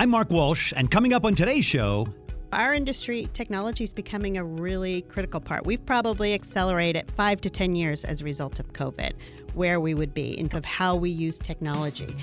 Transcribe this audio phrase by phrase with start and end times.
[0.00, 2.06] I'm Mark Walsh, and coming up on today's show,
[2.52, 5.66] our industry, technology is becoming a really critical part.
[5.66, 9.14] We've probably accelerated five to 10 years as a result of COVID,
[9.54, 12.14] where we would be and of how we use technology.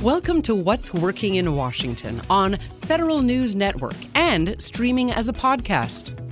[0.00, 6.27] Welcome to What's Working in Washington on Federal News Network and streaming as a podcast.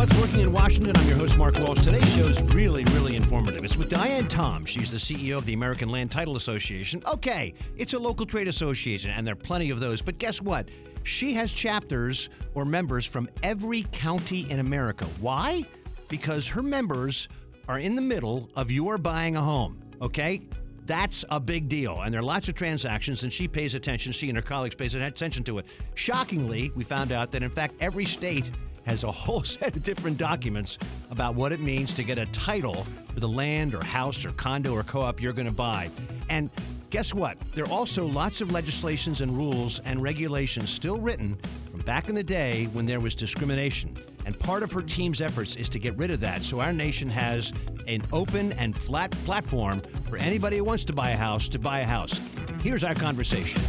[0.00, 0.92] What's Working in Washington.
[0.96, 1.84] I'm your host, Mark Walsh.
[1.84, 3.62] Today's show is really, really informative.
[3.66, 4.64] It's with Diane Tomb.
[4.64, 7.02] She's the CEO of the American Land Title Association.
[7.06, 10.00] Okay, it's a local trade association, and there are plenty of those.
[10.00, 10.70] But guess what?
[11.02, 15.04] She has chapters or members from every county in America.
[15.20, 15.66] Why?
[16.08, 17.28] Because her members
[17.68, 20.40] are in the middle of your buying a home, okay?
[20.86, 22.00] That's a big deal.
[22.00, 24.12] And there are lots of transactions, and she pays attention.
[24.12, 25.66] She and her colleagues pays attention to it.
[25.94, 28.50] Shockingly, we found out that, in fact, every state
[28.86, 30.78] has a whole set of different documents
[31.10, 34.74] about what it means to get a title for the land or house or condo
[34.74, 35.90] or co op you're going to buy.
[36.28, 36.50] And
[36.90, 37.38] guess what?
[37.54, 41.38] There are also lots of legislations and rules and regulations still written
[41.70, 43.96] from back in the day when there was discrimination.
[44.26, 47.08] And part of her team's efforts is to get rid of that so our nation
[47.08, 47.52] has
[47.86, 51.80] an open and flat platform for anybody who wants to buy a house to buy
[51.80, 52.20] a house.
[52.62, 53.60] Here's our conversation.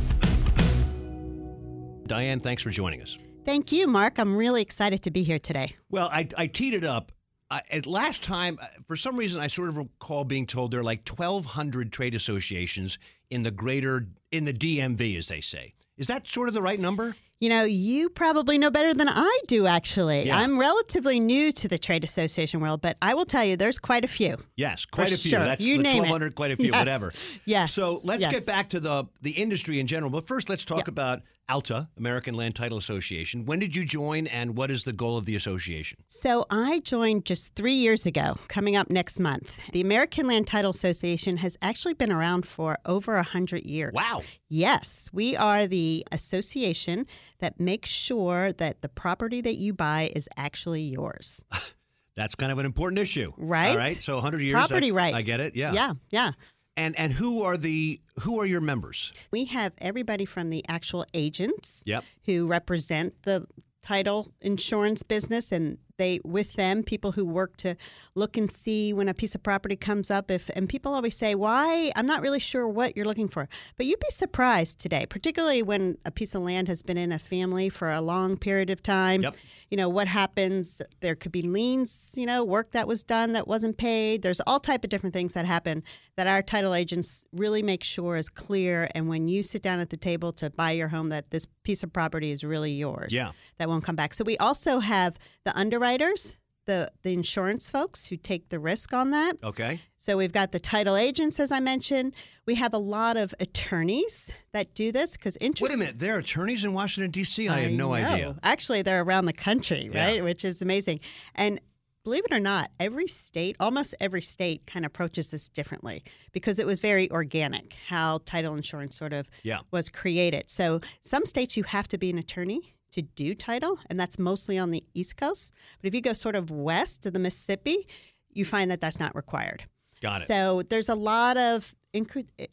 [2.05, 3.17] Diane, thanks for joining us.
[3.43, 4.19] Thank you, Mark.
[4.19, 5.75] I'm really excited to be here today.
[5.89, 7.11] Well, I, I teed it up.
[7.49, 10.79] I, at last time, uh, for some reason, I sort of recall being told there
[10.79, 12.97] are like 1,200 trade associations
[13.29, 15.73] in the greater, in the DMV, as they say.
[15.97, 17.15] Is that sort of the right number?
[17.39, 20.27] You know, you probably know better than I do, actually.
[20.27, 20.37] Yeah.
[20.37, 24.05] I'm relatively new to the trade association world, but I will tell you there's quite
[24.05, 24.37] a few.
[24.55, 25.31] Yes, quite a few.
[25.31, 25.39] Sure.
[25.39, 26.35] That's you name 1,200, it.
[26.35, 26.79] quite a few, yes.
[26.79, 27.11] whatever.
[27.45, 27.73] Yes.
[27.73, 28.31] So let's yes.
[28.31, 30.11] get back to the, the industry in general.
[30.11, 30.91] But first, let's talk yeah.
[30.91, 33.45] about ALTA, American Land Title Association.
[33.45, 35.97] When did you join, and what is the goal of the association?
[36.07, 39.59] So I joined just three years ago, coming up next month.
[39.73, 43.91] The American Land Title Association has actually been around for over 100 years.
[43.93, 44.21] Wow.
[44.47, 47.05] Yes, we are the association
[47.39, 51.43] that makes sure that the property that you buy is actually yours.
[52.15, 53.31] That's kind of an important issue.
[53.37, 53.71] Right.
[53.71, 53.95] All right.
[53.95, 54.53] So 100 years.
[54.53, 55.17] Property rights.
[55.17, 55.55] I get it.
[55.55, 55.73] Yeah.
[55.73, 55.93] Yeah.
[56.11, 56.31] Yeah.
[56.77, 59.11] And and who are the who are your members?
[59.31, 62.03] We have everybody from the actual agents yep.
[62.25, 63.45] who represent the
[63.81, 67.75] title insurance business and they with them people who work to
[68.15, 71.35] look and see when a piece of property comes up if and people always say
[71.35, 75.61] why i'm not really sure what you're looking for but you'd be surprised today particularly
[75.61, 78.81] when a piece of land has been in a family for a long period of
[78.81, 79.35] time yep.
[79.69, 83.47] you know what happens there could be liens you know work that was done that
[83.47, 85.83] wasn't paid there's all type of different things that happen
[86.17, 89.89] that our title agents really make sure is clear and when you sit down at
[89.89, 93.31] the table to buy your home that this piece of property is really yours yeah.
[93.57, 98.15] that won't come back so we also have the underwriters the the insurance folks who
[98.15, 99.37] take the risk on that.
[99.43, 99.79] Okay.
[99.97, 102.13] So we've got the title agents, as I mentioned.
[102.45, 105.71] We have a lot of attorneys that do this because interest.
[105.71, 107.47] Wait a minute, there are attorneys in Washington D.C.
[107.47, 107.93] I, I had no know.
[107.93, 108.35] idea.
[108.43, 110.05] Actually, they're around the country, Yeah.
[110.05, 110.23] right?
[110.23, 110.99] Which is amazing.
[111.35, 111.59] And
[112.03, 116.59] believe it or not, every state, almost every state, kind of approaches this differently because
[116.59, 119.59] it was very organic how title insurance sort of Yeah.
[119.71, 120.49] was created.
[120.49, 124.57] So some states you have to be an attorney to do title, and that's mostly
[124.57, 125.53] on the East Coast.
[125.81, 127.87] But if you go sort of west of the Mississippi,
[128.33, 129.63] you find that that's not required.
[130.01, 130.25] Got it.
[130.25, 131.75] So there's a lot of,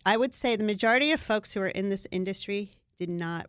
[0.05, 3.47] I would say the majority of folks who are in this industry did not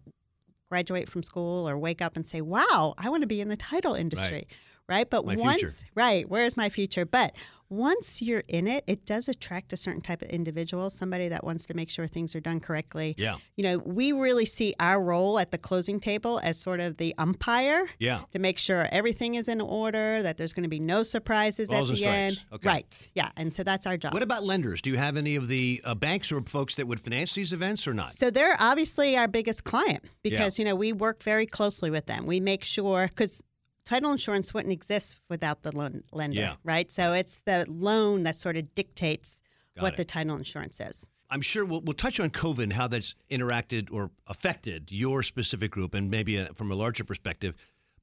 [0.69, 3.57] graduate from school or wake up and say, wow, I want to be in the
[3.57, 4.47] title industry.
[4.47, 4.47] Right.
[4.89, 5.73] But My once, future.
[5.95, 7.05] right, where's my future?
[7.05, 7.35] But
[7.71, 11.67] once you're in it, it does attract a certain type of individual, somebody that wants
[11.67, 13.13] to make sure things are done correctly.
[13.15, 13.35] Yeah.
[13.57, 17.13] You know, we really see our role at the closing table as sort of the
[17.19, 18.21] umpire Yeah.
[18.31, 21.91] to make sure everything is in order, that there's going to be no surprises Balls
[21.91, 22.41] at the end.
[22.51, 22.67] Okay.
[22.67, 23.11] Right.
[23.13, 23.29] Yeah.
[23.37, 24.13] And so that's our job.
[24.13, 24.81] What about lenders?
[24.81, 27.85] Do you have any of the uh, banks or folks that would finance these events
[27.87, 28.09] or not?
[28.13, 32.25] So they're obviously our biggest client because you know we work very closely with them.
[32.25, 33.43] We make sure because
[33.89, 36.55] title insurance wouldn't exist without the loan lender, Yeah.
[36.63, 36.91] right?
[36.91, 39.41] So it's the loan that sort of dictates
[39.75, 39.97] Got what it.
[39.97, 41.07] the title insurance is.
[41.31, 45.71] I'm sure we'll, we'll touch on COVID and how that's interacted or affected your specific
[45.71, 47.55] group and maybe uh from a larger perspective.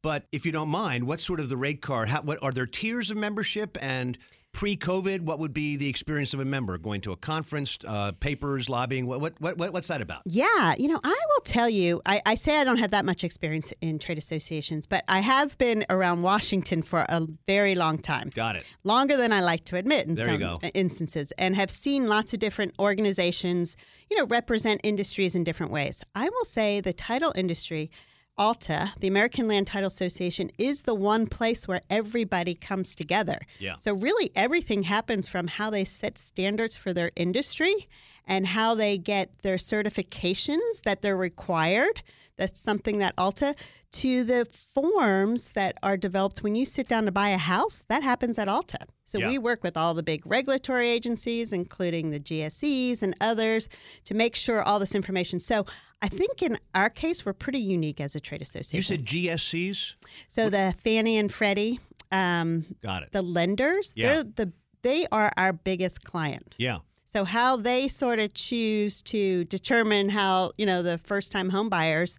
[0.07, 2.09] But if you don't mind, what's sort of the rate card?
[2.09, 3.77] How, what are there tiers of membership?
[3.81, 4.17] And
[4.53, 8.69] pre-COVID, what would be the experience of a member going to a conference, uh, papers,
[8.69, 9.09] lobbying?
[9.09, 10.23] What, what, what, what's that about?
[10.25, 13.25] Yeah, you know, I will tell you, I, I say I don't have that much
[13.25, 18.31] experience in trade associations, but I have been around Washington for a very long time.
[18.33, 18.77] Got it.
[18.85, 22.39] longer than I like to admit in There some instances, and have seen lots of
[22.39, 23.77] different organizations,
[24.09, 26.05] you know, represent industries in different ways.
[26.15, 27.91] I will say the title industry,
[28.39, 33.39] ALTA, the American Land Title Association, is the one place where everybody comes together.
[33.59, 33.77] Yeah.
[33.77, 37.89] So, really, everything happens from how they set standards for their industry
[38.27, 42.03] and how they get their certifications that they're required.
[42.37, 43.55] That's something that ALTA,
[43.93, 48.03] to the forms that are developed when you sit down to buy a house, that
[48.03, 48.79] happens at ALTA.
[49.07, 49.29] So Yeah.
[49.29, 53.69] we work with all the big regulatory agencies, including the GSEs and others,
[54.05, 55.41] to make sure all this information.
[55.41, 55.65] So
[56.03, 58.77] I think in our case, we're pretty unique as a trade association.
[58.77, 59.95] You said GSCs?
[60.29, 61.81] so the Fannie and Freddie,
[62.13, 63.13] um, Got it.
[63.13, 64.09] the lenders, Yeah.
[64.15, 64.53] they're the
[64.83, 66.55] they are our biggest client.
[66.59, 66.79] Yeah.
[67.07, 71.69] So how they sort of choose to determine how you know the first time home
[71.69, 72.19] buyers,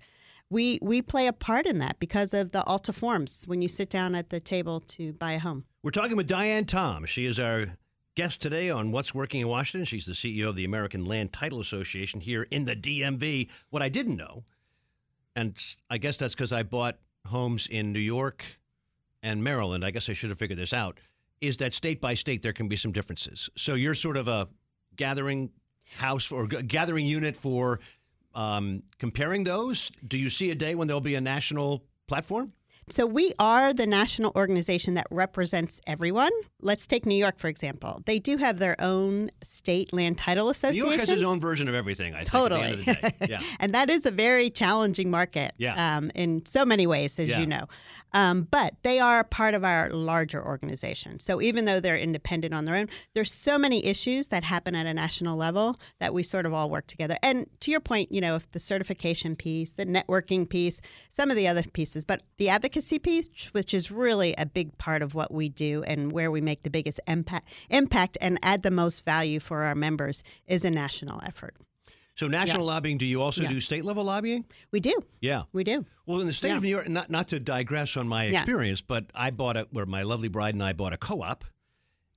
[0.50, 3.90] we we play a part in that because of the Alta forms when you sit
[3.90, 5.66] down at the table to buy a home.
[5.84, 7.06] We're talking with Diane Tomb.
[7.06, 7.68] She is our
[8.16, 9.86] guest today on What's Working in Washington.
[9.86, 13.50] She's the CEO of the American Land Title Association here in the DMV.
[13.70, 14.46] What I didn't know,
[15.36, 15.54] and
[15.90, 18.44] I guess that's because I bought homes in New York
[19.22, 20.98] and Maryland, I guess I should have figured this out,
[21.42, 23.50] is that state by state there can be some differences.
[23.58, 24.48] So you're sort of a
[24.98, 25.52] gathering
[25.98, 27.80] house or gathering unit for
[28.36, 29.90] um, comparing those.
[30.08, 32.54] Do you see a day when there'll be a national platform?
[32.90, 36.32] So we are the national organization that represents everyone.
[36.62, 38.02] Let's take New York for example.
[38.06, 40.84] They do have their own state land title association.
[40.86, 40.90] New.
[40.92, 42.30] York has its own version of everything, I think.
[42.30, 42.62] Totally.
[42.62, 43.14] At the end of the day.
[43.30, 43.40] Yeah.
[43.60, 45.98] and that is a very challenging market Yeah.
[45.98, 47.40] um, in so many ways, as Yeah.
[47.42, 47.66] you know.
[48.14, 51.20] Um, but they are part of our larger organization.
[51.20, 54.86] So even though they're independent on their own, there's so many issues that happen at
[54.86, 57.18] a national level that we sort of all work together.
[57.22, 60.80] And to your point, you know, if the certification piece, the networking piece,
[61.10, 65.02] some of the other pieces, but the advocacy piece, which is really a big part
[65.02, 68.72] of what we do and where we make the biggest impact, impact and add the
[68.72, 71.56] most value for our members, is a national effort.
[72.16, 72.98] So national lobbying.
[72.98, 73.50] Do you also Yeah.
[73.50, 74.46] do state level lobbying?
[74.72, 74.94] We do.
[75.22, 75.44] Yeah.
[75.54, 75.86] We do.
[76.06, 76.58] Well, in the state Yeah.
[76.58, 78.40] of New York, not not to digress on my Yeah.
[78.40, 81.46] experience, but I bought a where my lovely bride and I bought a co-op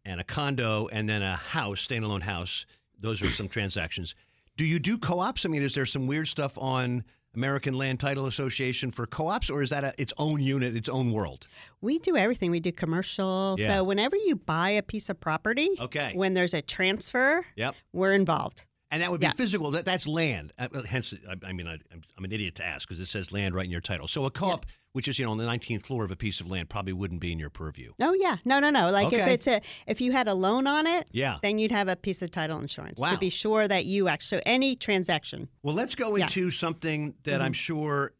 [0.05, 2.65] and a condo and then a house, standalone house.
[2.99, 4.15] Those are some transactions.
[4.57, 5.45] Do you do co-ops?
[5.45, 7.05] I mean, is there some weird stuff on
[7.35, 11.13] American Land Title Association for co-ops, or is that a, its own unit, its own
[11.13, 11.47] world?
[11.81, 12.51] We do everything.
[12.51, 13.57] We do commercial.
[13.59, 13.69] Yeah.
[13.69, 16.13] So whenever you buy a piece of property, Okay.
[16.15, 17.75] when there's a transfer, Yep.
[17.93, 18.67] we're involved.
[18.91, 19.33] And that would be Yeah.
[19.35, 19.71] physical.
[19.71, 20.53] That, that's land.
[20.59, 23.31] Uh, hence, I, I mean, I, I'm, I'm an idiot to ask because it says
[23.31, 24.09] land right in your title.
[24.09, 26.51] So a co-op, which is you know on the 19th floor of a piece of
[26.51, 27.93] land, probably wouldn't be in your purview.
[28.03, 28.91] Oh yeah, no, no, no.
[28.91, 31.39] Like if it's a if you had a loan on it, Yeah.
[31.43, 33.11] then you'd have a piece of title insurance Wow.
[33.11, 35.49] to be sure that you actually so any transaction.
[35.63, 36.25] Well, let's go Yeah.
[36.25, 38.13] into something that I'm sure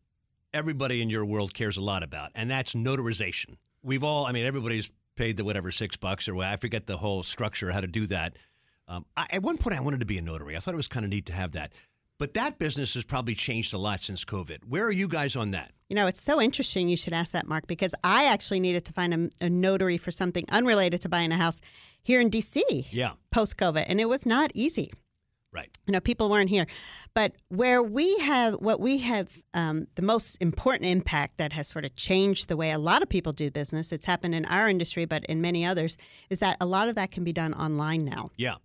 [0.53, 3.57] everybody in your world cares a lot about, and that's notarization.
[3.83, 6.37] We've all, I mean, everybody's paid the whatever six bucks or.
[6.43, 8.37] I forget the whole structure, how to do that.
[8.89, 10.57] Um, I, at one point, I wanted to be a notary.
[10.57, 11.73] I thought it was kind of neat to have that.
[12.21, 14.59] But that business has probably changed a lot since COVID.
[14.69, 15.73] Where are you guys on that?
[15.89, 18.93] You know, it's so interesting you should ask that, Mark, because I actually needed to
[18.93, 21.61] find a, a notary for something unrelated to buying a house
[22.03, 22.61] here in DC
[22.93, 24.93] Yeah, post COVID, and it was not easy.
[25.53, 25.71] right.
[25.87, 26.67] you know people weren't here
[27.15, 31.85] but where we have what we have um, the most important impact that has sort
[31.85, 35.05] of changed the way a lot of people do business it's happened in our industry
[35.07, 35.97] but in many others
[36.29, 38.57] is that a lot of that can be done online now Yeah.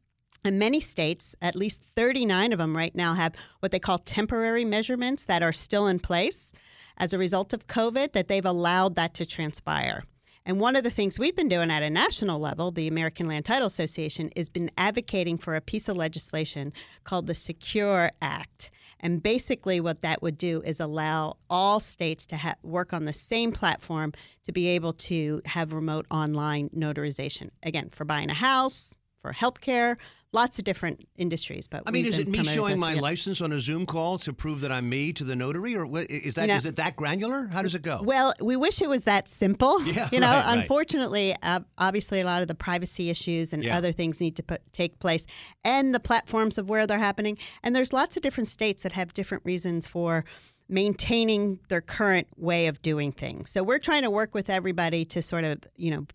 [0.45, 4.65] And many states, at least 39 of them right now, have what they call temporary
[4.65, 6.53] measurements that are still in place
[6.97, 10.03] as a result of COVID, that they've allowed that to transpire.
[10.45, 13.45] And one of the things we've been doing at a national level, the American Land
[13.45, 16.71] Title Association, has been advocating for a piece of legislation
[17.03, 18.69] called the Secure Act.
[18.99, 23.13] And basically, what that would do is allow all states to ha- work on the
[23.13, 27.49] same platform to be able to have remote online notarization.
[27.63, 29.97] Again, for buying a house, for healthcare,
[30.35, 31.67] lots of different industries.
[31.67, 34.61] But I mean, is it me showing my license on a Zoom call to prove
[34.61, 37.47] that I'm me to the notary, or is that You know- is it that granular?
[37.47, 38.01] How does it go?
[38.03, 39.81] Well, we wish it was that simple.
[39.85, 40.57] Yeah, you know, right, right.
[40.59, 43.77] unfortunately, uh, obviously, a lot of the privacy issues and Yeah.
[43.77, 45.25] other things need to put, take place,
[45.63, 47.37] and the platforms of where they're happening.
[47.63, 50.25] And there's lots of different states that have different reasons for
[50.67, 53.49] maintaining their current way of doing things.
[53.51, 56.05] So we're trying to work with everybody to sort of, you know,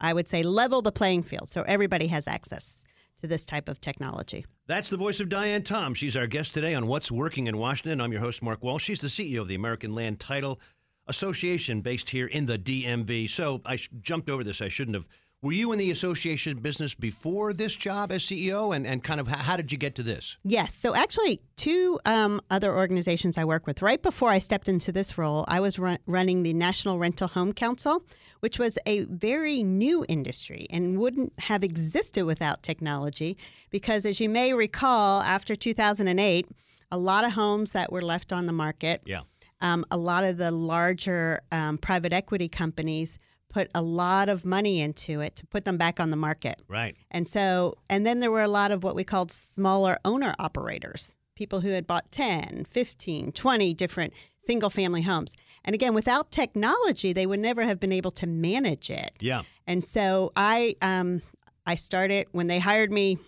[0.00, 2.84] I would say level the playing field so everybody has access
[3.22, 4.44] to this type of technology.
[4.66, 5.94] That's the voice of Diane Tomb.
[5.94, 8.00] She's our guest today on What's Working in Washington.
[8.00, 8.84] I'm your host, Mark Walsh.
[8.84, 10.60] She's the CEO of the American Land Title
[11.06, 13.30] Association based here in the DMV.
[13.30, 14.60] So I sh- jumped over this.
[14.60, 15.06] I shouldn't have.
[15.42, 18.74] Were you in the association business before this job as CEO?
[18.76, 20.36] And, and kind of how, did you get to this?
[20.44, 20.72] Yes.
[20.72, 23.82] So actually, two um, other organizations I work with.
[23.82, 27.52] Right before I stepped into this role, I was run- running the National Rental Home
[27.52, 28.04] Council,
[28.38, 33.36] which was a very new industry and wouldn't have existed without technology.
[33.70, 36.46] Because as you may recall, after 2008,
[36.92, 39.22] a lot of homes that were left on the market Yeah.
[39.60, 43.18] um, a lot of the larger um, private equity companies
[43.52, 46.62] put a lot of money into it to put them back on the market.
[46.68, 46.96] Right.
[47.10, 51.16] And so, and then there were a lot of what we called smaller owner operators,
[51.36, 55.36] people who had bought 10, 15, 20 different single family homes.
[55.64, 59.12] And again, without technology, they would never have been able to manage it.
[59.20, 59.42] Yeah.
[59.66, 61.20] And so I, um,
[61.66, 63.18] I started when they hired me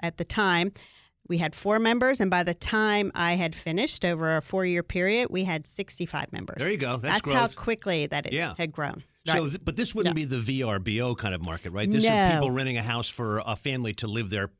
[0.00, 0.72] at the time.
[1.28, 4.82] We had four members, and by the time I had finished over a four year
[4.82, 6.56] period, we had 65 members.
[6.58, 6.98] There you go.
[6.98, 8.54] That's how quickly that it Yeah.
[8.58, 9.04] had grown.
[9.26, 9.64] So, Right.
[9.64, 10.20] but this wouldn't No.
[10.20, 11.88] be the VRBO kind of market, right?
[11.90, 12.14] This No.
[12.14, 14.50] is people renting a house for a family to live there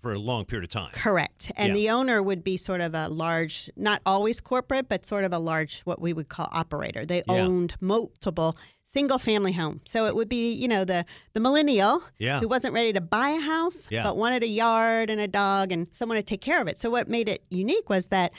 [0.00, 0.90] for a long period of time.
[0.92, 1.50] Correct.
[1.56, 1.74] And Yeah.
[1.74, 5.38] the owner would be sort of a large, not always corporate, but sort of a
[5.38, 7.04] large, what we would call operator.
[7.06, 7.40] They Yeah.
[7.46, 9.80] owned multiple single family home.
[9.86, 12.38] So it would be, you know, the, the millennial Yeah.
[12.38, 15.88] who wasn't ready to buy a house, but wanted a yard and a dog and
[15.90, 16.78] someone to take care of it.
[16.78, 18.32] So what made it unique was that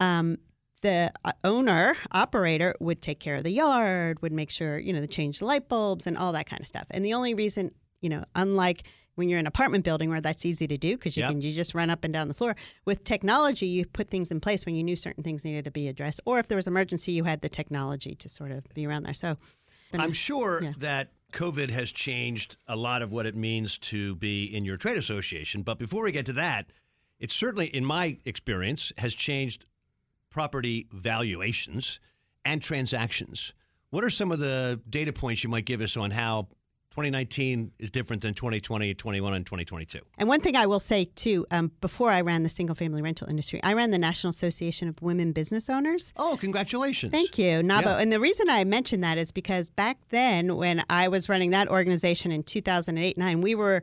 [0.00, 0.38] um,
[0.82, 5.00] the uh, owner operator would take care of the yard, would make sure, you know,
[5.00, 6.86] they change the light bulbs and all that kind of stuff.
[6.90, 7.70] And the only reason,
[8.00, 8.82] you know, unlike
[9.14, 11.30] when you're in an apartment building where that's easy to do because you Yep.
[11.30, 12.54] can you just run up and down the floor.
[12.84, 15.86] With technology, you put things in place when you knew certain things needed to be
[15.88, 19.02] addressed, or if there was emergency, you had the technology to sort of be around
[19.04, 19.14] there.
[19.14, 19.36] So,
[19.92, 20.72] I'm sure Yeah.
[20.78, 24.96] that COVID has changed a lot of what it means to be in your trade
[24.96, 25.62] association.
[25.62, 26.72] But before we get to that,
[27.20, 29.66] it certainly, in my experience, has changed
[30.32, 32.00] property valuations
[32.44, 33.52] and transactions.
[33.90, 36.48] What are some of the data points you might give us on how
[36.92, 40.00] 2019 is different than 2020, 21, and 2022?
[40.18, 43.28] And one thing I will say too, um, before I ran the single family rental
[43.28, 46.12] industry, I ran the National Association of Women Business Owners.
[46.16, 47.12] Oh, congratulations.
[47.12, 47.84] Thank you, NAWBO.
[47.84, 47.98] Yeah.
[47.98, 51.68] And the reason I mentioned that is because back then, when I was running that
[51.68, 53.82] organization in 2008 9, we were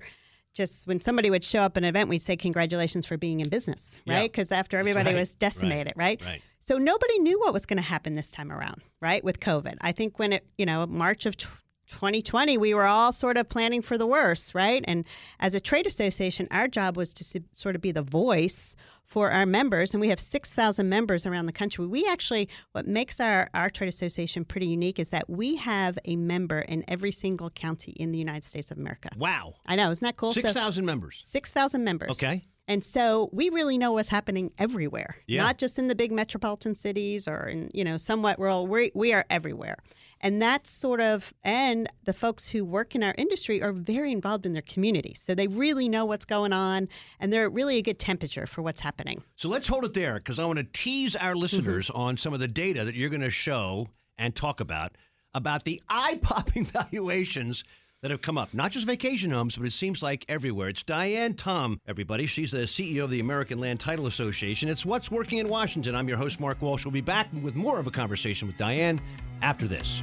[0.60, 3.48] just when somebody would show up at an event, we'd say, Congratulations for being in
[3.48, 4.30] business, right?
[4.30, 6.22] Because after everybody right, was decimated, right?
[6.26, 6.42] right.
[6.60, 9.24] So nobody knew what was going to happen this time around, right?
[9.24, 9.78] With COVID.
[9.80, 11.48] I think when it, you know, March of tw
[11.88, 14.84] 2020, we were all sort of planning for the worst, right?
[14.88, 15.06] And
[15.40, 18.76] as a trade association, our job was to sort of be the voice
[19.10, 19.94] for our members.
[19.94, 21.86] And we have 6,000 members around the country.
[21.86, 26.16] We actually, what makes our, our trade association pretty unique is that we have a
[26.16, 29.10] member in every single county in the United States of America.
[29.18, 29.56] Wow.
[29.66, 30.34] I know, isn't that cool?
[30.34, 31.18] So- 6,000 members.
[31.22, 32.12] 6,000 members.
[32.12, 32.44] Okay.
[32.70, 35.42] And so we really know what's happening everywhere, Yeah.
[35.42, 38.68] not just in the big metropolitan cities or in, you know, somewhat rural.
[38.68, 39.78] We, we are everywhere.
[40.22, 44.46] And that's sort of, and the folks who work in our industry are very involved
[44.46, 45.20] in their communities.
[45.20, 48.82] So they really know what's going on and they're really a good temperature for what's
[48.82, 49.24] happening.
[49.36, 51.40] So let's hold it there because I want to tease our mm-hmm.
[51.40, 54.96] listeners on some of the data that you're going to show and talk about
[55.34, 57.64] about the eye-popping valuations
[58.02, 58.54] that have come up.
[58.54, 60.70] Not just vacation homes, but it seems like everywhere.
[60.70, 62.26] It's Diane Tomb, everybody.
[62.26, 64.70] She's the CEO of the American Land Title Association.
[64.70, 65.96] It's What's Working in Washington.
[65.96, 66.86] I'm your host, Mark Walsh.
[66.86, 69.02] We'll be back with more of a conversation with Diane
[69.42, 70.02] after this.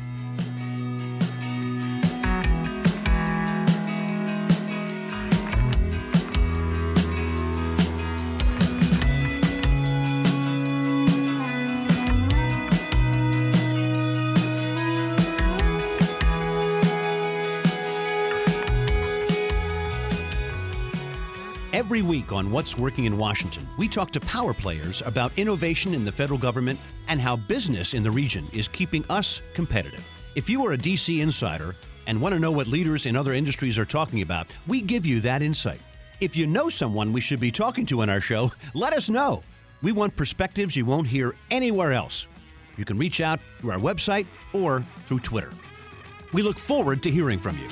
[21.77, 26.07] Every week on What's Working in Washington, we talk to power players about innovation in
[26.07, 30.03] the federal government and how business in the region is keeping us competitive.
[30.37, 33.77] If you are a DC insider and want to know what leaders in other industries
[33.77, 35.83] are talking about, we give you that insight.
[36.19, 39.43] If you know someone we should be talking to on our show, let us know.
[39.83, 42.27] We want perspectives you won't hear anywhere else.
[42.79, 45.53] You can reach out through our website or through Twitter.
[46.33, 47.69] We look forward to hearing from you.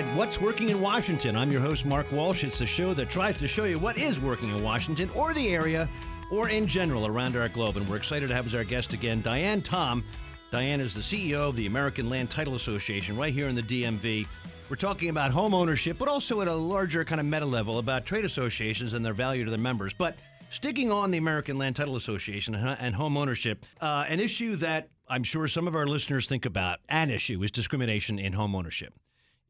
[0.00, 1.36] At What's Working in Washington.
[1.36, 2.42] I'm your host, Mark Walsh.
[2.42, 5.50] It's the show that tries to show you what is working in Washington or the
[5.50, 5.90] area
[6.30, 7.76] or in general around our globe.
[7.76, 10.02] And we're excited to have as our guest again Diane Tomb.
[10.50, 14.26] Diane is the CEO of the American Land Title Association right here in the DMV.
[14.70, 18.06] We're talking about home ownership, but also at a larger kind of meta level about
[18.06, 19.92] trade associations and their value to their members.
[19.92, 20.16] But
[20.48, 25.24] sticking on the American Land Title Association and home ownership, uh, an issue that I'm
[25.24, 28.94] sure some of our listeners think about, an issue is discrimination in home ownership.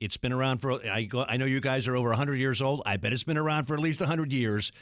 [0.01, 2.83] It's been around for, I, go, I know you guys are over 100 years old.
[2.87, 4.73] I bet it's been around for at least 100 years.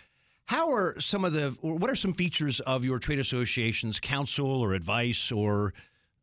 [0.46, 4.72] How are some of the, what are some features of your trade association's counsel or
[4.74, 5.74] advice or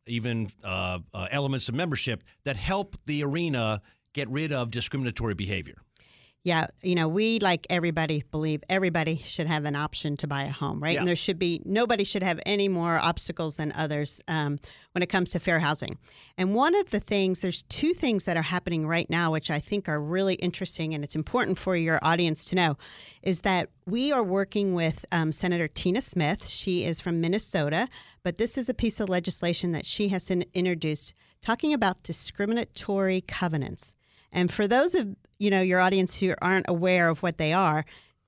[0.08, 3.82] even uh, uh, elements of membership that help the arena
[4.14, 5.82] get rid of discriminatory behavior.
[6.46, 10.52] Yeah, you know, we like everybody believe everybody should have an option to buy a
[10.52, 10.94] home, right?
[10.94, 11.00] Yeah.
[11.00, 14.60] And there should be nobody should have any more obstacles than others um,
[14.92, 15.98] when it comes to fair housing.
[16.38, 19.60] And one of the things, there's two things that are happening right now, which I
[19.60, 22.78] think are really interesting, and it's important for your audience to know,
[23.24, 26.48] is that we are working with um, Senator Tina Smith.
[26.48, 27.88] She is from Minnesota,
[28.22, 33.22] but this is a piece of legislation that she has in- introduced talking about discriminatory
[33.22, 33.96] covenants.
[34.32, 37.86] And for those of you know your audience who aren't aware of what they are,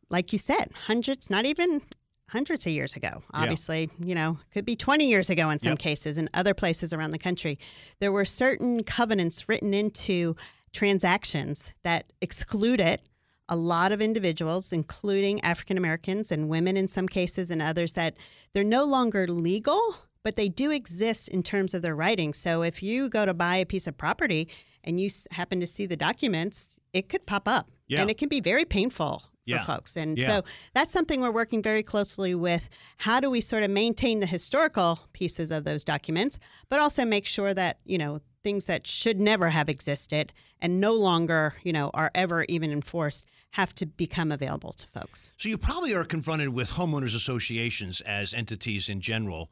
[0.09, 1.81] like you said, hundreds, not even
[2.29, 3.23] hundreds of years ago.
[3.33, 5.79] Obviously, you know, could be 20 years ago in some Yep.
[5.79, 7.57] cases in other places around the country.
[7.99, 10.35] There were certain covenants written into
[10.73, 13.01] transactions that excluded
[13.49, 18.15] a lot of individuals, including African Americans and women in some cases, and others that
[18.53, 22.33] they're no longer legal, but they do exist in terms of their writing.
[22.33, 24.49] So if you go to buy a piece of property
[24.87, 27.69] and you happen to see the documents, it could pop up.
[27.87, 28.01] Yeah.
[28.01, 29.63] And it can be very painful for Yeah.
[29.65, 29.95] folks.
[29.95, 30.27] And Yeah.
[30.27, 32.69] so that's something we're working very closely with.
[32.97, 36.39] How do we sort of maintain the historical pieces of those documents,
[36.69, 40.93] but also make sure that, you know, things that should never have existed and no
[40.93, 45.31] longer, you know, are ever even enforced have to become available to folks.
[45.37, 49.51] So you probably are confronted with homeowners associations as entities in general.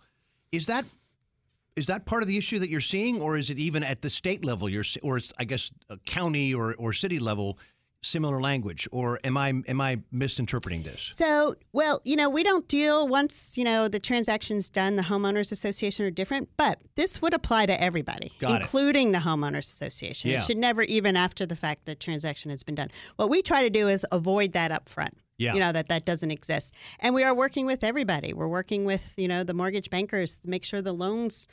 [0.51, 0.85] Is that
[1.75, 4.09] is that part of the issue that you're seeing, or is it even at the
[4.09, 4.69] state level?
[4.69, 7.57] You're, or I guess a county or, or city level,
[8.01, 11.01] similar language, or am I am I misinterpreting this?
[11.11, 15.51] So, well, you know, we don't deal once, you know, the transaction's done, the homeowners
[15.51, 18.61] association are different, but this would apply to everybody, Got it.
[18.61, 20.29] including the homeowners association.
[20.29, 20.37] Yeah.
[20.37, 22.89] It should never even after the fact the transaction has been done.
[23.17, 25.17] What we try to do is avoid that up front.
[25.37, 25.53] Yeah.
[25.53, 26.73] You know, that that doesn't exist.
[26.99, 28.33] And we are working with everybody.
[28.33, 31.47] We're working with, you know, the mortgage bankers to make sure the loans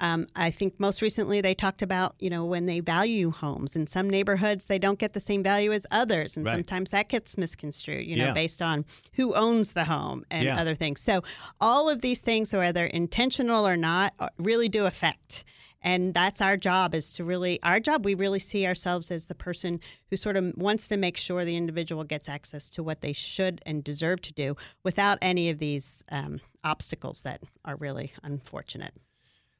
[0.00, 3.88] um, I think most recently they talked about, you know, when they value homes in
[3.88, 6.36] some neighborhoods, they don't get the same value as others.
[6.36, 6.52] And Right.
[6.54, 8.32] sometimes that gets misconstrued, you know, Yeah.
[8.32, 10.56] based on who owns the home and Yeah.
[10.60, 11.00] other things.
[11.00, 11.24] So
[11.60, 15.42] all of these things, whether intentional or not, uh, really do affect.
[15.80, 19.34] And that's our job is to really, our job, we really see ourselves as the
[19.34, 23.12] person who sort of wants to make sure the individual gets access to what they
[23.12, 28.92] should and deserve to do without any of these um, obstacles that are really unfortunate.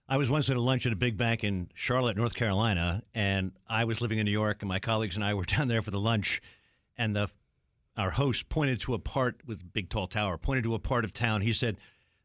[0.09, 3.53] I was once at a lunch at a big bank in Charlotte, North Carolina, and
[3.69, 5.91] I was living in New York, and my colleagues and I were down there for
[5.91, 6.41] the lunch,
[6.97, 7.29] and the
[7.97, 11.13] our host pointed to a part with big tall tower, pointed to a part of
[11.13, 11.43] town.
[11.43, 11.77] He said,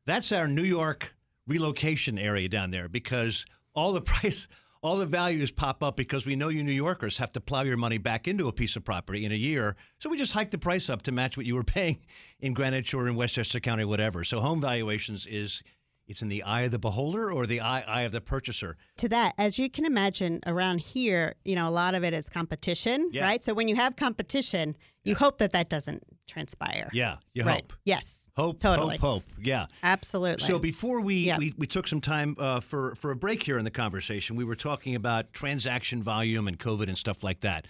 [0.06, 1.16] "That's our New York
[1.48, 4.48] relocation area down there because all the price."
[4.82, 7.78] All the values pop up because we know you New Yorkers have to plow your
[7.78, 9.78] money back into a piece of property in a year.
[10.00, 12.00] So we just hike the price up to match what you were paying
[12.42, 14.26] in Greenwich or in Westchester County, whatever.
[14.26, 15.64] So home valuations is
[16.08, 18.76] it's in the eye of the beholder or the eye, eye of the purchaser.
[18.98, 22.30] to that, as you can imagine, around here, you know, a lot of it is
[22.30, 23.24] competition, Yeah.
[23.24, 23.44] right?
[23.44, 26.90] So when you have competition, you hope that that doesn't transpire.
[26.94, 27.62] Yeah, you right.
[27.62, 27.74] hope.
[27.86, 28.30] Yes.
[28.36, 28.98] Hope, Totally.
[28.98, 29.24] hope, hope.
[29.42, 29.68] Yeah.
[29.82, 30.46] Absolutely.
[30.46, 31.38] So before we, Yeah.
[31.38, 34.44] we, we took some time uh, for, for a break here in the conversation, we
[34.44, 37.68] were talking about transaction volume and COVID and stuff like that.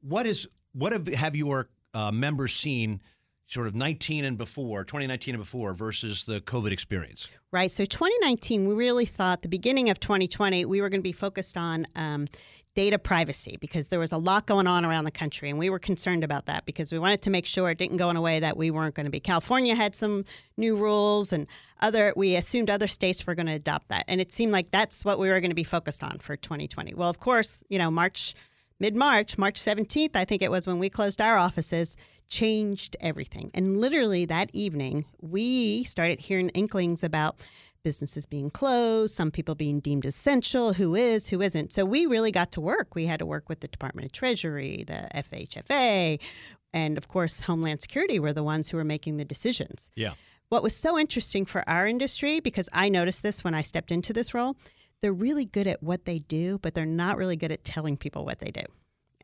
[0.00, 3.02] What is what have, have your uh, members seen
[3.48, 7.28] sort of 19 and before, 2019 and before versus the COVID experience?
[7.50, 7.70] Right.
[7.70, 11.56] So 2019, we really thought the beginning of 2020, we were going to be focused
[11.56, 12.28] on um,
[12.74, 15.48] data privacy because there was a lot going on around the country.
[15.48, 18.10] And we were concerned about that because we wanted to make sure it didn't go
[18.10, 19.18] in a way that we weren't going to be.
[19.18, 20.26] California had some
[20.58, 21.46] new rules and
[21.80, 24.04] other, we assumed other states were going to adopt that.
[24.08, 26.94] And it seemed like that's what we were going to be focused on for 2020.
[26.94, 28.34] Well, of course, you know, March,
[28.80, 31.96] mid March, March 17th, I think it was when we closed our offices,
[32.28, 33.50] changed everything.
[33.54, 37.46] And literally that evening, we started hearing inklings about
[37.82, 41.72] businesses being closed, some people being deemed essential, who is, who isn't.
[41.72, 42.94] So we really got to work.
[42.94, 46.20] We had to work with the Department of Treasury, the FHFA,
[46.72, 49.90] and of course, Homeland Security were the ones who were making the decisions.
[49.94, 50.12] Yeah.
[50.50, 54.12] What was so interesting for our industry, because I noticed this when I stepped into
[54.12, 54.56] this role,
[55.00, 58.24] they're really good at what they do, but they're not really good at telling people
[58.24, 58.62] what they do.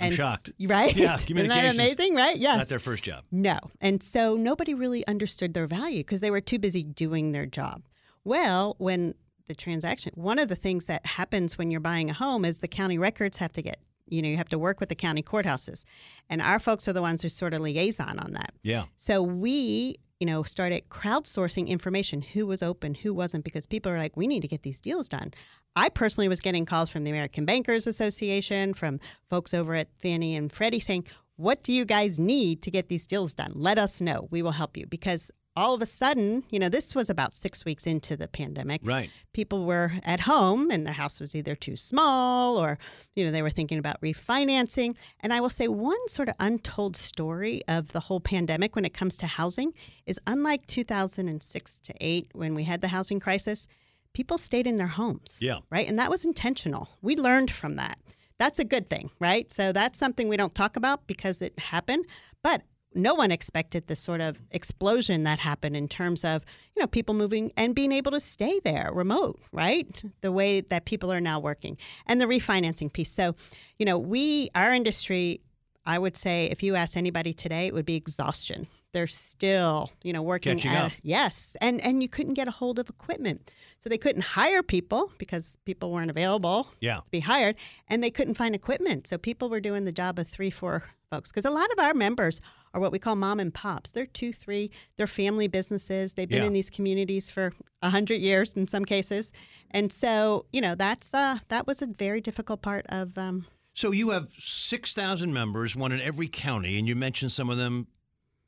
[0.00, 0.50] I'm s- shocked.
[0.60, 0.94] Right?
[0.94, 2.36] Yeah, Isn't that amazing, right?
[2.36, 2.58] Yes.
[2.58, 3.24] Not their first job.
[3.30, 3.58] No.
[3.80, 7.82] And so nobody really understood their value because they were too busy doing their job.
[8.24, 9.14] Well, when
[9.46, 12.68] the transaction, one of the things that happens when you're buying a home is the
[12.68, 15.84] county records have to get, you know, you have to work with the county courthouses.
[16.30, 18.52] And our folks are the ones who sort of liaison on that.
[18.62, 18.84] Yeah.
[18.96, 23.98] So we, you know, started crowdsourcing information who was open, who wasn't, because people are
[23.98, 25.34] like, we need to get these deals done.
[25.76, 30.36] I personally was getting calls from the American Bankers Association, from folks over at Fannie
[30.36, 31.06] and Freddie saying,
[31.36, 33.52] what do you guys need to get these deals done?
[33.54, 34.28] Let us know.
[34.30, 37.64] We will help you because all of a sudden, you know, this was about six
[37.64, 38.80] weeks into the pandemic.
[38.84, 39.10] Right.
[39.32, 42.78] People were at home and their house was either too small or,
[43.14, 44.96] you know, they were thinking about refinancing.
[45.20, 48.94] And I will say one sort of untold story of the whole pandemic when it
[48.94, 49.72] comes to housing
[50.06, 53.68] is unlike 2006 to 8 when we had the housing crisis,
[54.14, 55.40] people stayed in their homes.
[55.42, 55.58] Yeah.
[55.70, 55.86] Right.
[55.86, 56.88] And that was intentional.
[57.02, 57.98] We learned from that.
[58.38, 59.50] That's a good thing, right?
[59.52, 62.06] So that's something we don't talk about because it happened.
[62.42, 62.62] But
[62.94, 66.44] no one expected the sort of explosion that happened in terms of
[66.76, 70.84] you know people moving and being able to stay there remote right the way that
[70.84, 73.34] people are now working and the refinancing piece so
[73.78, 75.40] you know we our industry
[75.84, 80.12] i would say if you ask anybody today it would be exhaustion they're still you
[80.14, 80.92] know working Catching at, up.
[81.02, 85.12] yes and and you couldn't get a hold of equipment so they couldn't hire people
[85.18, 86.96] because people weren't available Yeah.
[86.98, 87.56] to be hired
[87.88, 91.30] and they couldn't find equipment so people were doing the job of three four folks
[91.30, 92.40] because a lot of our members
[92.72, 96.40] are what we call mom and pops they're two three they're family businesses they've been
[96.42, 96.46] Yeah.
[96.46, 97.52] in these communities for
[97.82, 99.32] a hundred years in some cases
[99.70, 103.90] and so you know that's uh that was a very difficult part of um So
[103.92, 107.88] you have 6,000 members, one in every county, and you mentioned some of them,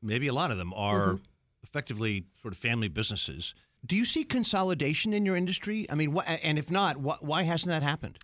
[0.06, 1.22] maybe a lot of them, are Mm-hmm.
[1.62, 3.54] effectively sort of family businesses.
[3.84, 5.86] Do you see consolidation in your industry?
[5.90, 8.18] I mean, wh- and if not, wh- why hasn't that happened?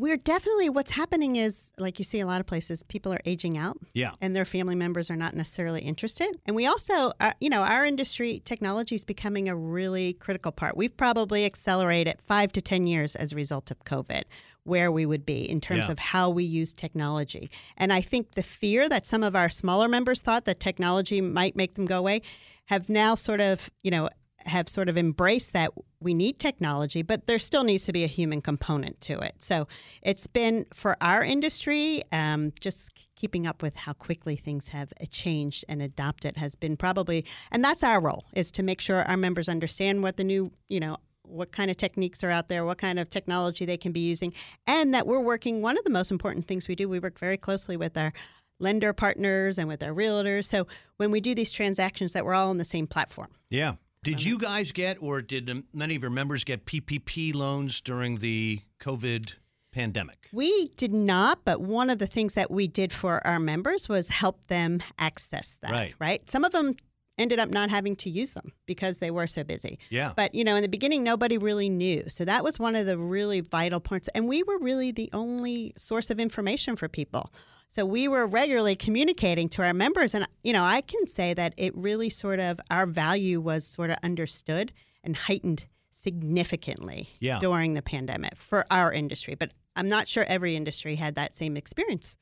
[0.00, 3.58] We're definitely what's happening is like you see a lot of places people are aging
[3.58, 4.12] out Yeah.
[4.20, 7.84] and their family members are not necessarily interested and we also uh, you know our
[7.84, 13.16] industry technology is becoming a really critical part we've probably accelerated five to ten years
[13.16, 14.22] as a result of covid
[14.62, 15.92] where we would be in terms Yeah.
[15.92, 19.88] of how we use technology and i think the fear that some of our smaller
[19.88, 22.22] members thought that technology might make them go away
[22.66, 24.08] have now sort of you know
[24.46, 28.08] have sort of embraced that we need technology, but there still needs to be a
[28.08, 29.34] human component to it.
[29.38, 29.66] So
[30.02, 35.64] it's been for our industry, um, just keeping up with how quickly things have changed
[35.68, 39.48] and adopted has been probably, and that's our role is to make sure our members
[39.48, 42.98] understand what the new, you know, what kind of techniques are out there, what kind
[42.98, 44.32] of technology they can be using,
[44.66, 45.60] and that we're working.
[45.60, 48.12] One of the most important things we do, we work very closely with our
[48.60, 50.44] lender partners and with our realtors.
[50.44, 53.28] So when we do these transactions, that we're all on the same platform.
[53.50, 53.74] Yeah.
[54.02, 58.60] Did you guys get, or did many of your members get PPP loans during the
[58.80, 59.34] COVID
[59.72, 60.28] pandemic?
[60.32, 64.08] We did not, but one of the things that we did for our members was
[64.08, 65.70] help them access that.
[65.70, 65.94] Right.
[65.98, 66.28] Right.
[66.28, 66.74] Some of them
[67.18, 69.78] ended up not having to use them because they were so busy.
[69.90, 70.12] Yeah.
[70.16, 72.04] But, you know, in the beginning, nobody really knew.
[72.08, 74.08] So that was one of the really vital points.
[74.14, 77.32] And we were really the only source of information for people.
[77.68, 80.14] So we were regularly communicating to our members.
[80.14, 83.90] And, you know, I can say that it really sort of, our value was sort
[83.90, 84.72] of understood
[85.04, 87.38] and heightened significantly Yeah.
[87.38, 89.34] during the pandemic for our industry.
[89.34, 92.18] But I'm not sure every industry had that same experience.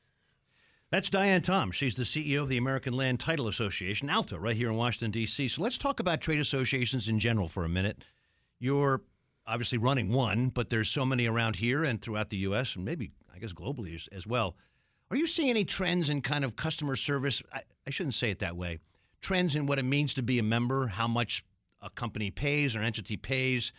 [0.89, 1.71] That's Diane Tomb.
[1.71, 5.49] She's the CEO of the American Land Title Association, ALTA, right here in Washington, D.C.
[5.49, 8.05] So let's talk about trade associations in general for a minute.
[8.57, 9.01] You're
[9.45, 12.77] obviously running one, but there's so many around here and throughout the U.S.
[12.77, 14.55] and maybe, I guess, globally as, as well.
[15.11, 17.43] Are you seeing any trends in kind of customer service?
[17.51, 18.79] I, I shouldn't say it that way.
[19.19, 21.43] Trends in what it means to be a member, how much
[21.81, 23.73] a company pays or entity pays,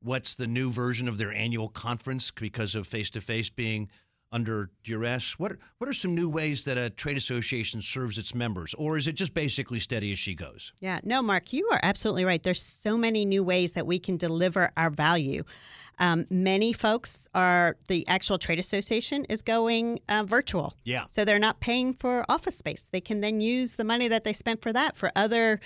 [0.00, 3.88] what's the new version of their annual conference because of face to face being
[4.32, 5.38] under duress?
[5.38, 9.06] What what are some new ways that a trade association serves its members, or is
[9.06, 10.72] it just basically steady as she goes?
[10.80, 12.42] Yeah, no, Mark, you are absolutely right.
[12.42, 15.44] There's so many new ways that we can deliver our value.
[15.98, 20.74] Um, many folks are, the actual trade association is going uh, virtual.
[20.84, 21.04] Yeah.
[21.08, 22.88] So they're not paying for office space.
[22.90, 25.60] They can then use the money that they spent for that for other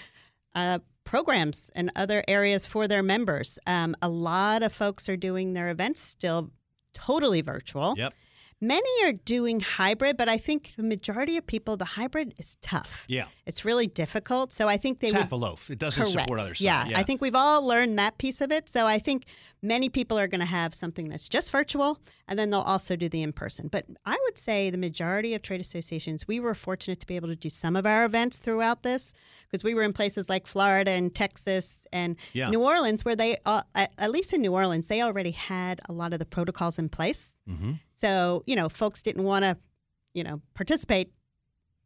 [0.54, 3.58] uh, programs and other areas for their members.
[3.66, 6.50] Um, a lot of folks are doing their events still
[6.92, 7.94] totally virtual.
[7.96, 8.12] Yep.
[8.60, 13.04] Many are doing hybrid, but I think the majority of people, the hybrid is tough.
[13.06, 13.26] Yeah.
[13.44, 14.50] It's really difficult.
[14.54, 15.68] So I think they It's would half a loaf.
[15.70, 16.18] It doesn't Correct.
[16.20, 16.58] support others.
[16.60, 18.70] Yeah, I think we've all learned that piece of it.
[18.70, 19.26] So I think
[19.60, 23.10] many people are going to have something that's just virtual, and then they'll also do
[23.10, 23.68] the in person.
[23.68, 27.28] But I would say the majority of trade associations, we were fortunate to be able
[27.28, 29.12] to do some of our events throughout this
[29.46, 32.48] because we were in places like Florida and Texas and Yeah.
[32.48, 36.14] New Orleans, where they, uh, at least in New Orleans, they already had a lot
[36.14, 37.34] of the protocols in place.
[37.46, 39.56] Hmm So, you know, folks didn't want to,
[40.14, 41.12] you know, participate.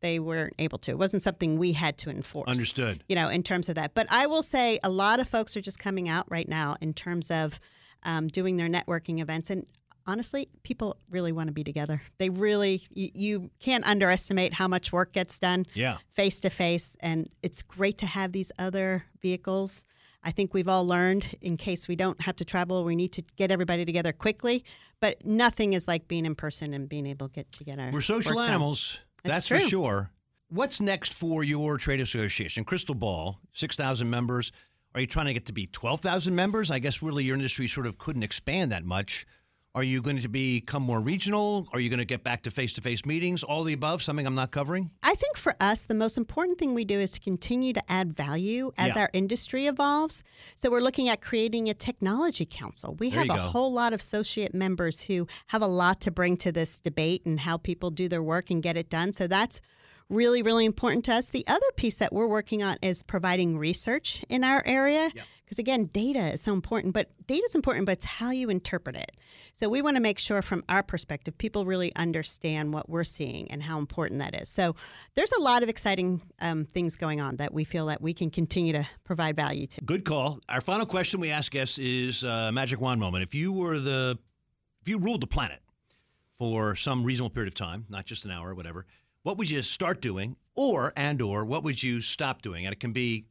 [0.01, 0.92] They weren't able to.
[0.92, 3.05] It wasn't something we had to enforce Understood.
[3.09, 3.92] you know, in terms of that.
[3.94, 6.94] But I will say a lot of folks are just coming out right now in
[6.94, 7.61] terms of
[8.03, 9.51] um, doing their networking events.
[9.51, 9.66] And
[10.07, 12.01] honestly, people really want to be together.
[12.16, 15.66] They really, you, you can't underestimate how much work gets done
[16.14, 16.96] face to face.
[17.01, 19.85] And it's great to have these other vehicles.
[20.22, 23.22] I think we've all learned in case we don't have to travel, we need to
[23.37, 24.64] get everybody together quickly.
[25.00, 27.90] But nothing is like being in person and being able to get together.
[27.92, 28.98] We're social animals.
[29.24, 30.11] That's That's for sure.
[30.48, 32.64] What's next for your trade association?
[32.64, 34.52] Crystal Ball, 6,000 members.
[34.94, 36.70] Are you trying to get to be 12,000 members?
[36.70, 39.26] I guess really your industry sort of couldn't expand that much.
[39.72, 41.68] Are you going to become more regional?
[41.72, 43.44] Are you going to get back to face to face meetings?
[43.44, 44.90] All the above, something I'm not covering?
[45.04, 48.16] I think for us, the most important thing we do is to continue to add
[48.16, 49.02] value as Yeah.
[49.02, 50.24] our industry evolves.
[50.56, 52.96] So we're looking at creating a technology council.
[52.98, 53.42] We There have a go.
[53.42, 57.38] whole lot of associate members who have a lot to bring to this debate and
[57.38, 59.12] how people do their work and get it done.
[59.12, 59.61] So that's
[60.11, 61.31] really, really important to us.
[61.31, 65.11] The other piece that we're working on is providing research in our area.
[65.44, 68.94] Because again, data is so important, but data is important, but it's how you interpret
[68.94, 69.11] it.
[69.53, 73.51] So we want to make sure, from our perspective, people really understand what we're seeing
[73.51, 74.49] and how important that is.
[74.49, 74.77] So
[75.14, 78.31] there's a lot of exciting um, things going on that we feel that we can
[78.31, 79.81] continue to provide value to.
[79.81, 80.38] Good call.
[80.49, 83.25] Our final question we ask guests is uh, magic wand moment.
[83.25, 84.18] If you were the,
[84.83, 85.59] if you ruled the planet
[86.38, 88.87] for some reasonable period of time, not just an hour or whatever,
[89.22, 92.66] what would you start doing, or and or what would you stop doing?
[92.66, 93.26] And it can be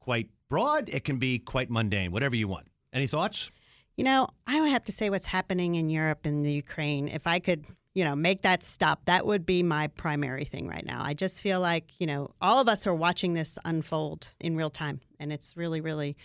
[0.00, 0.88] quite broad.
[0.88, 2.12] It can be quite mundane.
[2.12, 2.66] Whatever you want.
[2.92, 3.50] Any thoughts?
[3.96, 7.06] You know, I would have to say what's happening in Europe and the Ukraine.
[7.06, 10.84] If I could, you know, make that stop, that would be my primary thing right
[10.84, 11.02] now.
[11.04, 14.70] I just feel like, you know, all of us are watching this unfold in real
[14.70, 16.16] time, and it's really, really,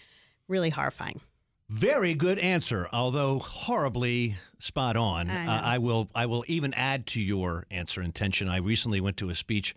[0.48, 1.20] really horrifying.
[1.68, 5.30] Very good answer, although horribly spot on.
[5.30, 5.46] I.
[5.48, 6.10] Uh, I will.
[6.14, 8.48] I will even add to your answer intention.
[8.48, 9.76] I recently went to a speech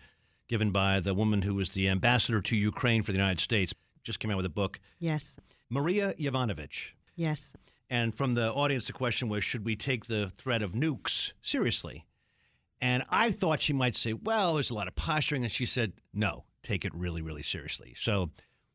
[0.48, 3.74] given by the woman who was the ambassador to Ukraine for the United States.
[4.04, 5.38] Just came out with a book, Yes,
[5.70, 6.90] Maria Yovanovitch.
[7.16, 7.52] yes.
[7.90, 12.04] And from the audience, the question was, should we take the threat of nukes seriously?
[12.82, 15.42] And I thought she might say, well, there's a lot of posturing.
[15.42, 17.94] And she said, no, take it really, really seriously.
[17.98, 18.28] So,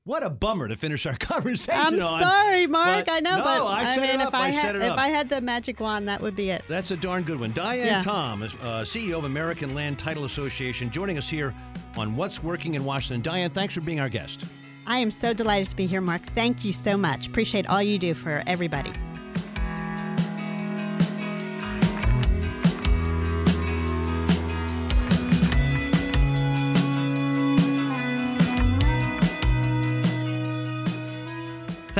[0.06, 2.20] what a bummer to finish our conversation I'm on.
[2.20, 3.08] sorry, Mark.
[3.10, 4.28] I know, no, but I I, mean, up.
[4.30, 4.92] if I, I had if.
[4.92, 6.64] I had the magic wand, that would be it.
[6.68, 7.54] That's a darn good one.
[7.54, 8.02] Diane Yeah.
[8.02, 11.54] Tomb, uh, CEO of American Land Title Association, joining us here
[11.96, 13.22] on What's Working in Washington.
[13.22, 14.44] Diane, thanks for being our guest.
[14.86, 16.22] I am so delighted to be here, Mark.
[16.36, 17.28] Thank you so much.
[17.28, 18.92] Appreciate all you do for everybody.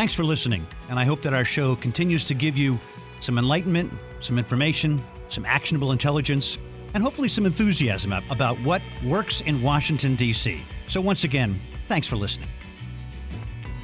[0.04, 2.78] Thanks for listening, and I hope that our show continues to give you
[3.22, 3.90] some enlightenment,
[4.20, 6.58] some information, some actionable intelligence,
[6.94, 10.62] and hopefully some enthusiasm about what works in Washington, D.C.
[10.88, 12.50] So, once again, thanks for listening.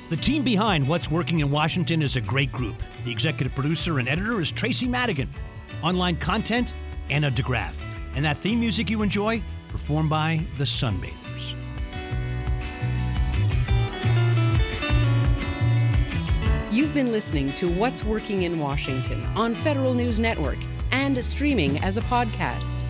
[0.09, 2.83] The team behind What's Working in Washington is a great group.
[3.05, 5.29] The executive producer and editor is Tracy Madigan.
[5.83, 6.73] Online content,
[7.09, 7.75] Anna DeGraff.
[8.13, 11.28] And that theme music you enjoy, performed by the Sunbathers.
[16.79, 20.59] You've been listening to What's Working in Washington on Federal News Network
[20.93, 22.81] and streaming as a podcast.